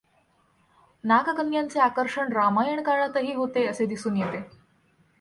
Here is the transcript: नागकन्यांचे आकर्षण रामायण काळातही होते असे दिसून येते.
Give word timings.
नागकन्यांचे 1.03 1.79
आकर्षण 1.79 2.33
रामायण 2.33 2.83
काळातही 2.83 3.33
होते 3.33 3.65
असे 3.67 3.85
दिसून 3.85 4.17
येते. 4.17 4.43